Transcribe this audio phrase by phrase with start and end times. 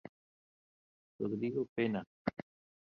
[1.19, 2.03] Rodrigo Pena.